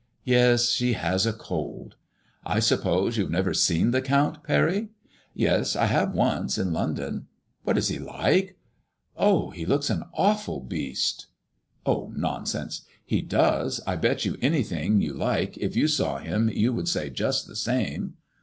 [0.23, 1.95] Yes; she has a cold.
[2.43, 4.89] I sup pose you have never seen the Count, Parry?""
[5.35, 7.27] Yes, I have once, in London."
[7.65, 8.57] What is he like?"
[9.15, 11.27] Oh, he looks an awful beast""
[11.85, 12.81] Oh, nonsense!"
[13.13, 13.79] He does.
[13.85, 17.55] I bet you anything you like, if you saw him you would say just the
[17.55, 18.15] same."